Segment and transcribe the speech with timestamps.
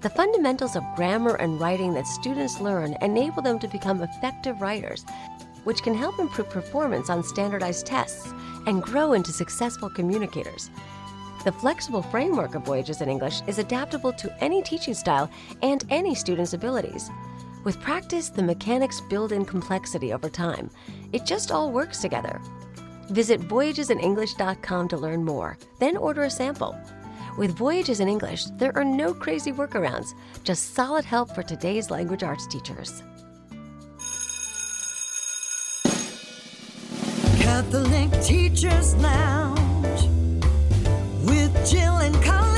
[0.00, 5.04] The fundamentals of grammar and writing that students learn enable them to become effective writers,
[5.64, 8.32] which can help improve performance on standardized tests
[8.66, 10.70] and grow into successful communicators.
[11.44, 16.14] The flexible framework of Voyages in English is adaptable to any teaching style and any
[16.14, 17.10] student's abilities.
[17.64, 20.70] With practice, the mechanics build in complexity over time.
[21.12, 22.40] It just all works together.
[23.10, 26.74] Visit voyagesinenglish.com to learn more, then order a sample.
[27.40, 30.12] With Voyages in English, there are no crazy workarounds,
[30.44, 33.02] just solid help for today's language arts teachers.
[37.40, 40.02] Catholic Teachers Lounge
[41.24, 42.49] with Jill and Colleen.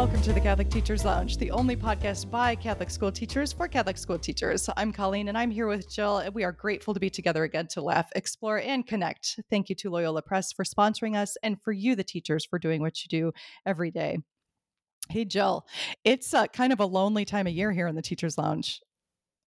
[0.00, 3.98] Welcome to the Catholic Teachers Lounge, the only podcast by Catholic school teachers for Catholic
[3.98, 4.66] school teachers.
[4.74, 7.66] I'm Colleen and I'm here with Jill, and we are grateful to be together again
[7.72, 9.38] to laugh, explore, and connect.
[9.50, 12.80] Thank you to Loyola Press for sponsoring us and for you, the teachers, for doing
[12.80, 13.32] what you do
[13.66, 14.20] every day.
[15.10, 15.66] Hey, Jill,
[16.02, 18.80] it's uh, kind of a lonely time of year here in the Teachers Lounge.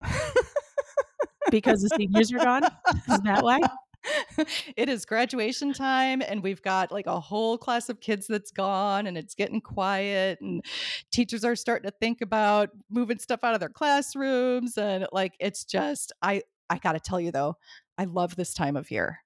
[1.51, 2.65] because the seniors are gone?
[2.65, 3.61] Is that why?
[4.75, 9.07] it is graduation time and we've got like a whole class of kids that's gone
[9.07, 10.63] and it's getting quiet and
[11.11, 15.63] teachers are starting to think about moving stuff out of their classrooms and like it's
[15.63, 17.55] just I I got to tell you though
[17.97, 19.19] I love this time of year.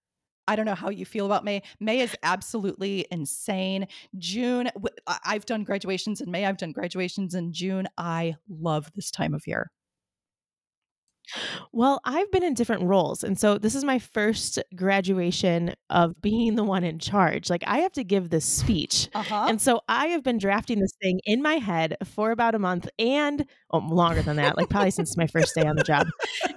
[0.48, 1.62] I don't know how you feel about May.
[1.80, 3.88] May is absolutely insane.
[4.18, 4.70] June,
[5.26, 6.46] I've done graduations in May.
[6.46, 7.88] I've done graduations in June.
[7.98, 9.72] I love this time of year.
[11.72, 13.24] Well, I've been in different roles.
[13.24, 17.50] And so this is my first graduation of being the one in charge.
[17.50, 19.10] Like I have to give this speech.
[19.14, 19.46] Uh-huh.
[19.50, 22.88] And so I have been drafting this thing in my head for about a month
[22.98, 26.08] and oh, longer than that, like probably since my first day on the job.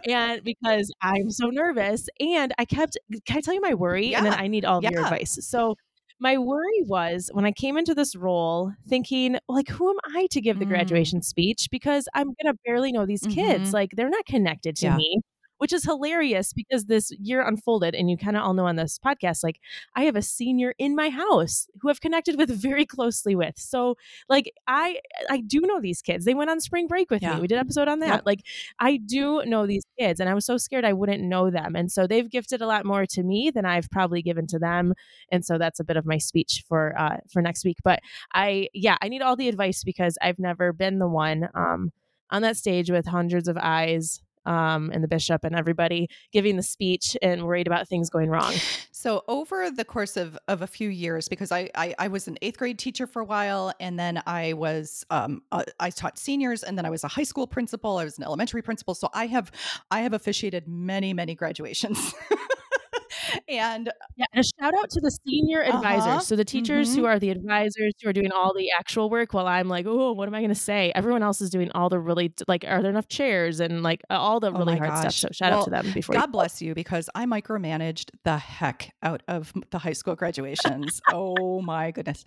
[0.06, 2.96] And because I'm so nervous and I kept,
[3.26, 4.08] can I tell you my worry?
[4.08, 4.18] Yeah.
[4.18, 4.90] And then I need all of yeah.
[4.90, 5.38] your advice.
[5.42, 5.76] So
[6.20, 10.40] my worry was when I came into this role thinking, like, who am I to
[10.40, 10.68] give the mm.
[10.68, 11.68] graduation speech?
[11.70, 13.64] Because I'm going to barely know these kids.
[13.64, 13.74] Mm-hmm.
[13.74, 14.96] Like, they're not connected to yeah.
[14.96, 15.20] me
[15.60, 18.98] which is hilarious because this year unfolded and you kind of all know on this
[18.98, 19.60] podcast like
[19.94, 23.58] i have a senior in my house who i've connected with very closely with.
[23.58, 23.96] So
[24.28, 26.24] like i i do know these kids.
[26.24, 27.34] They went on spring break with yeah.
[27.34, 28.08] me we did an episode on that.
[28.08, 28.22] Yep.
[28.26, 28.40] like
[28.78, 31.76] i do know these kids and i was so scared i wouldn't know them.
[31.76, 34.94] And so they've gifted a lot more to me than i've probably given to them.
[35.30, 37.78] And so that's a bit of my speech for uh for next week.
[37.84, 38.00] But
[38.32, 41.92] i yeah i need all the advice because i've never been the one um
[42.30, 46.62] on that stage with hundreds of eyes um, and the bishop and everybody giving the
[46.62, 48.54] speech and worried about things going wrong.
[48.92, 52.36] So over the course of, of a few years, because I, I, I was an
[52.42, 56.62] eighth grade teacher for a while, and then I was um, uh, I taught seniors,
[56.62, 57.98] and then I was a high school principal.
[57.98, 58.94] I was an elementary principal.
[58.94, 59.50] So I have
[59.90, 62.14] I have officiated many many graduations.
[63.50, 66.06] and yeah, and a shout out to the senior advisors.
[66.06, 66.20] Uh-huh.
[66.20, 67.00] So the teachers mm-hmm.
[67.00, 70.12] who are the advisors who are doing all the actual work while I'm like, oh,
[70.12, 70.92] what am I going to say?
[70.94, 74.40] Everyone else is doing all the really like, are there enough chairs and like all
[74.40, 75.00] the oh really oh hard gosh.
[75.00, 75.14] stuff.
[75.14, 76.14] So shout well, out to them before.
[76.14, 81.00] God bless you because I micromanaged the heck out of the high school graduations.
[81.12, 82.24] oh my goodness,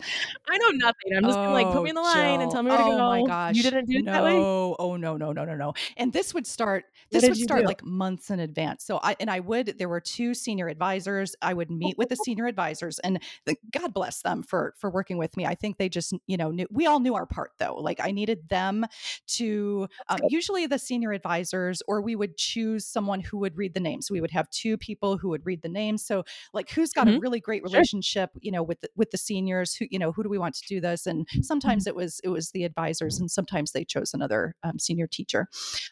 [0.48, 1.16] I know nothing.
[1.16, 2.42] I'm just oh, like put me in the line Jill.
[2.42, 3.04] and tell me where oh to go.
[3.04, 4.12] Oh my gosh, you didn't do no.
[4.12, 4.34] that way.
[4.34, 5.74] Oh no no no no no.
[5.96, 6.84] And this would start.
[7.10, 7.66] This would start do?
[7.66, 8.84] like months in advance.
[8.84, 9.78] So I and I would.
[9.78, 11.13] There were two senior advisors.
[11.42, 15.18] I would meet with the senior advisors and the, God bless them for for working
[15.18, 15.46] with me.
[15.46, 17.74] I think they just, you know, knew, we all knew our part though.
[17.74, 18.86] Like I needed them
[19.28, 23.80] to um, usually the senior advisors or we would choose someone who would read the
[23.80, 24.06] names.
[24.06, 26.04] So we would have two people who would read the names.
[26.04, 27.16] So like who's got mm-hmm.
[27.16, 28.40] a really great relationship, sure.
[28.42, 30.66] you know, with the, with the seniors who, you know, who do we want to
[30.66, 31.06] do this?
[31.06, 31.90] And sometimes mm-hmm.
[31.90, 35.48] it was it was the advisors and sometimes they chose another um, senior teacher.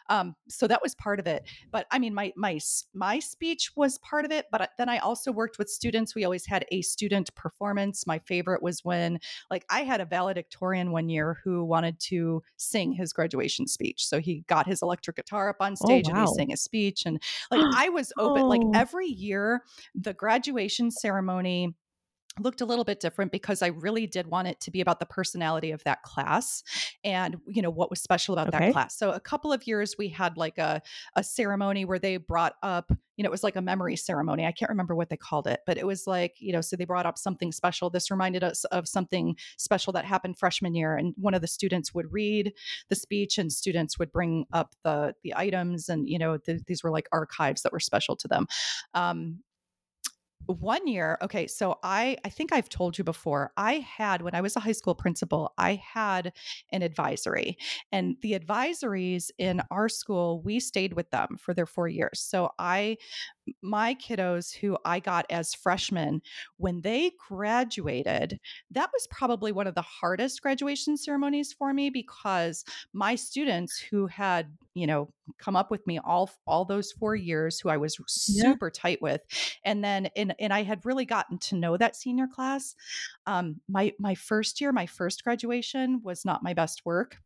[0.09, 1.45] Um, so that was part of it.
[1.71, 2.59] But I mean my my
[2.95, 6.15] my speech was part of it, but then I also worked with students.
[6.15, 8.07] We always had a student performance.
[8.07, 9.19] My favorite was when,
[9.51, 14.07] like, I had a valedictorian one year who wanted to sing his graduation speech.
[14.07, 16.21] So he got his electric guitar up on oh, stage oh, wow.
[16.21, 17.03] and he sang his speech.
[17.07, 18.49] And like, I was open, oh.
[18.49, 19.63] like, every year,
[19.95, 21.75] the graduation ceremony
[22.41, 25.07] looked a little bit different because I really did want it to be about the
[25.07, 26.63] personality of that class
[27.05, 28.67] and you know what was special about Okay.
[28.67, 28.97] that class.
[28.97, 30.83] So a couple of years we had like a
[31.17, 34.47] a ceremony where they brought up, you know, it was like a memory ceremony.
[34.47, 36.85] I can't remember what they called it, but it was like, you know, so they
[36.85, 37.91] brought up something special.
[37.91, 41.93] This reminded us of something special that happened freshman year and one of the students
[41.95, 42.53] would read
[42.89, 46.83] the speech and students would bring up the the items and you know th- these
[46.83, 48.47] were like archives that were special to them.
[48.95, 49.41] Um,
[50.47, 54.41] one year okay so i i think i've told you before i had when i
[54.41, 56.33] was a high school principal i had
[56.73, 57.57] an advisory
[57.91, 62.21] and the advisories in our school we stayed with them for their four years.
[62.21, 62.97] So i
[63.63, 66.23] my kiddos who I got as freshmen,
[66.59, 68.39] when they graduated,
[68.71, 74.07] that was probably one of the hardest graduation ceremonies for me because my students who
[74.07, 77.99] had, you know, come up with me all all those 4 years who I was
[78.27, 78.57] Yeah.
[78.57, 79.23] super tight with
[79.65, 82.75] and then and and I had really gotten to know that senior class.
[83.27, 87.19] Um my my first year, my first graduation was not my best work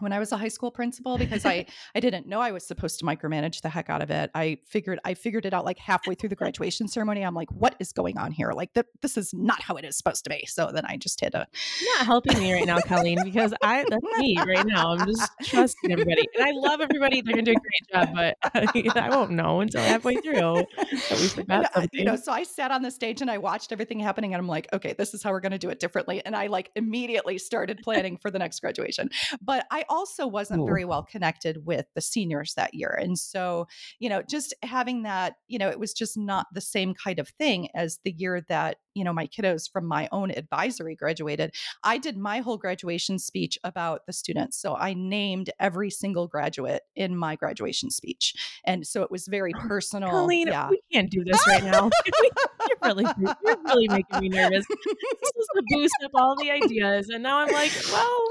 [0.00, 2.98] when I was a high school principal because I I didn't know I was supposed
[3.00, 4.30] to micromanage the heck out of it.
[4.34, 7.22] I figured I figured it out like halfway through the graduation ceremony.
[7.22, 8.52] I'm like, what is going on here?
[8.52, 10.44] Like th- this is not how it is supposed to be.
[10.46, 11.46] So then I just hit a
[11.80, 14.92] You're not helping me right now, Colleen, because I that's me right now.
[14.92, 16.26] I'm just trusting everybody.
[16.34, 17.22] And I love everybody.
[17.22, 21.28] They're gonna do a great job, but I won't know until halfway through that we
[21.28, 21.90] forgot uh, something.
[21.92, 24.48] you know, so I sat on the stage and I watched everything happening and I'm
[24.48, 26.24] like, okay, this is how we're going to do it differently.
[26.24, 29.10] And I like immediately started planning for the next graduation.
[29.40, 30.66] But I also wasn't Ooh.
[30.66, 32.96] very well connected with the seniors that year.
[33.00, 33.66] And so,
[33.98, 37.28] you know, just having that, you know, it was just not the same kind of
[37.28, 41.54] thing as the year that, you know, my kiddos from my own advisory graduated.
[41.82, 44.60] I did my whole graduation speech about the students.
[44.60, 48.34] So I named every single graduate in my graduation speech.
[48.64, 50.10] And so it was very oh, personal.
[50.10, 50.68] Colleen, yeah.
[50.70, 51.90] we can't do this right now.
[52.68, 54.64] you're really you're really making me nervous.
[54.68, 58.24] This was to boost up all the ideas, and now I'm like, well,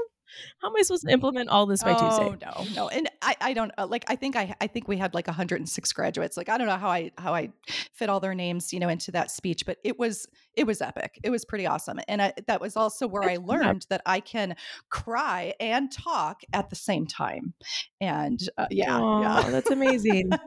[0.60, 2.46] how am I supposed to implement all this by oh, Tuesday?
[2.46, 4.04] no, no, and I, I don't uh, like.
[4.08, 6.36] I think I, I think we had like 106 graduates.
[6.36, 7.50] Like I don't know how I, how I
[7.92, 11.18] fit all their names, you know, into that speech, but it was, it was epic.
[11.22, 14.56] It was pretty awesome, and I, that was also where I learned that I can
[14.90, 17.54] cry and talk at the same time.
[18.00, 20.30] And uh, yeah, yeah, that's amazing.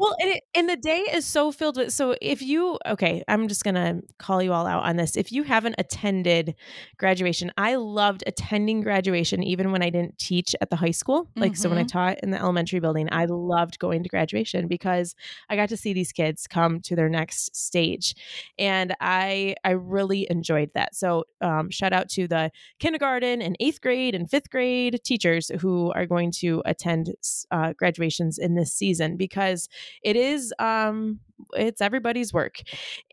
[0.00, 1.92] Well, and, it, and the day is so filled with.
[1.92, 5.16] So if you, okay, I'm just going to call you all out on this.
[5.16, 6.54] If you haven't attended
[6.98, 11.28] graduation, I loved attending graduation even when I didn't teach at the high school.
[11.40, 11.88] Like, so when I Mhm.
[11.88, 15.16] taught in the elementary building, I loved going to graduation because
[15.50, 18.14] I got to see these kids come to their next stage.
[18.56, 20.94] And I, I really enjoyed that.
[20.94, 25.90] So um, shout out to the kindergarten and eighth grade and fifth grade teachers who
[25.92, 27.12] are going to attend
[27.50, 29.68] uh, graduations in this season because
[30.02, 31.20] it is um
[31.54, 32.56] it's everybody's work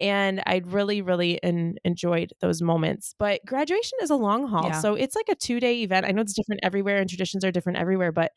[0.01, 4.79] and i really really en- enjoyed those moments but graduation is a long haul Yeah.
[4.79, 7.51] so it's like a two day event i know it's different everywhere and traditions are
[7.51, 8.31] different everywhere but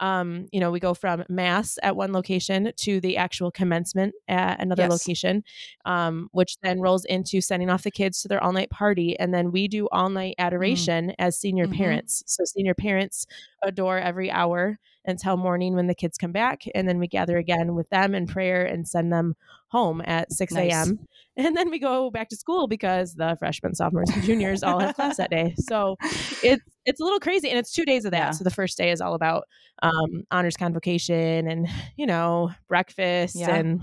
[0.00, 4.60] um you know we go from mass at one location to the actual commencement at
[4.60, 4.90] another Yes.
[4.90, 5.42] location
[5.86, 9.32] um which then rolls into sending off the kids to their all night party and
[9.32, 11.76] then we do all night adoration as senior Mhm.
[11.76, 13.26] parents so senior parents
[13.62, 16.62] adore every hour until morning when the kids come back.
[16.74, 19.34] And then we gather again with them in prayer and send them
[19.68, 20.72] home at 6 Nice.
[20.72, 20.98] a.m.
[21.36, 24.94] And then we go back to school because the freshmen, sophomores, and juniors all have
[24.94, 25.54] class that day.
[25.58, 25.96] So
[26.42, 27.48] it's it's a little crazy.
[27.48, 28.18] And it's two days of that.
[28.18, 28.30] Yeah.
[28.32, 29.44] So the first day is all about
[29.82, 31.66] um, honors convocation and,
[31.96, 33.54] you know, breakfast Yeah.
[33.54, 33.80] and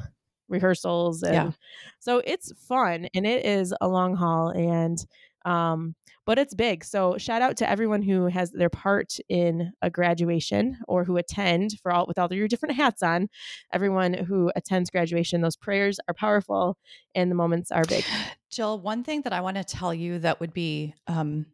[0.50, 1.24] rehearsals.
[1.24, 1.52] And Yeah.
[2.00, 4.50] so it's fun and it is a long haul.
[4.50, 5.04] And
[5.48, 5.96] um,
[6.26, 6.84] but it's big.
[6.84, 11.80] So shout out to everyone who has their part in a graduation or who attend
[11.82, 13.30] for all with all your different hats on.
[13.72, 16.78] Everyone who attends graduation, those prayers are powerful
[17.16, 18.04] and the moments are big.
[18.52, 21.46] Jill, one thing that I want to tell you that would be um,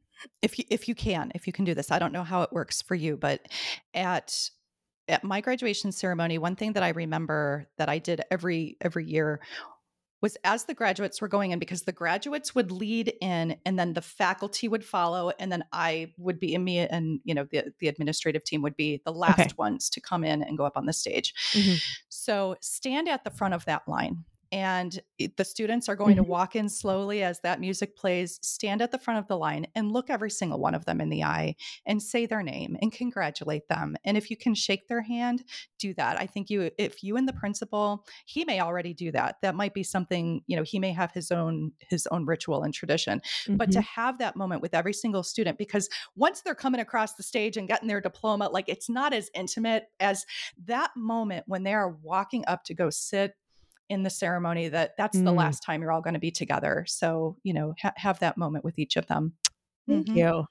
[0.41, 1.91] if you if you can, if you can do this.
[1.91, 3.47] I don't know how it works for you, but
[3.93, 4.50] at
[5.07, 9.41] at my graduation ceremony, one thing that I remember that I did every every year
[10.23, 13.93] was as the graduates were going in because the graduates would lead in and then
[13.93, 17.73] the faculty would follow and then I would be in me and you know the
[17.79, 19.49] the administrative team would be the last Okay.
[19.57, 21.33] ones to come in and go up on the stage.
[21.51, 21.83] Mhm.
[22.09, 24.23] So stand at the front of that line.
[24.53, 25.01] And
[25.36, 26.27] the students are going to Mhm.
[26.27, 28.38] walk in slowly as that music plays.
[28.43, 31.10] Stand at the front of the line and look every single one of them in
[31.10, 31.55] the eye
[31.88, 33.95] and say their name and congratulate them.
[34.05, 35.43] And if you can shake their hand,
[35.79, 36.19] do that.
[36.22, 39.38] I think you, if you and the principal, he may already do that.
[39.41, 42.74] That might be something, you know, he may have his own his own ritual and
[42.75, 43.22] tradition
[43.57, 43.83] but to Mhm.
[43.83, 47.67] have that moment with every single student because once they're coming across the stage and
[47.67, 50.25] getting their diploma like it's not as intimate as
[50.57, 53.36] that moment when they are walking up to go sit
[53.89, 55.25] in the ceremony that that's mm.
[55.25, 56.85] the last time you're all going to be together.
[56.87, 59.33] So, you know, ha- have that moment with each of them.
[59.87, 60.17] Thank mm-hmm.
[60.17, 60.45] you.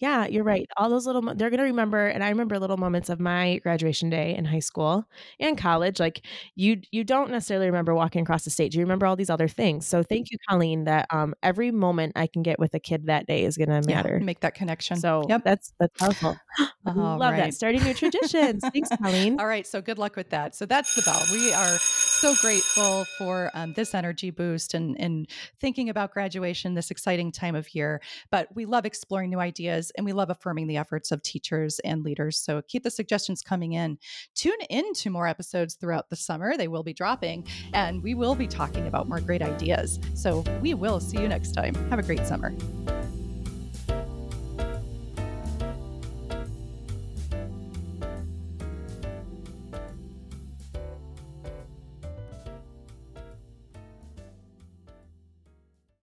[0.00, 0.64] Yeah, you're right.
[0.76, 4.10] All those little, they're going to remember, and I remember little moments of my graduation
[4.10, 5.04] day in high school
[5.40, 5.98] and college.
[5.98, 8.76] Like you, you don't necessarily remember walking across the stage.
[8.76, 9.88] You remember all these other things.
[9.88, 13.26] So thank you, Colleen, that um, every moment I can get with a kid that
[13.26, 14.18] day is going to matter.
[14.20, 14.98] Yeah, make that connection.
[14.98, 15.42] So yep.
[15.42, 16.36] that's, that's powerful.
[16.84, 17.36] Love right.
[17.36, 17.54] that.
[17.54, 18.62] Starting new traditions.
[18.72, 19.38] Thanks, Colleen.
[19.38, 19.66] All right.
[19.66, 20.54] So good luck with that.
[20.54, 21.20] So that's the bell.
[21.32, 25.28] We are so grateful for um, this energy boost and, and
[25.60, 28.00] thinking about graduation, this exciting time of year.
[28.30, 32.02] But we love exploring new ideas and we love affirming the efforts of teachers and
[32.02, 32.38] leaders.
[32.38, 33.98] So keep the suggestions coming in.
[34.34, 36.56] Tune in to more episodes throughout the summer.
[36.56, 40.00] They will be dropping and we will be talking about more great ideas.
[40.14, 41.74] So we will see you next time.
[41.90, 42.54] Have a great summer.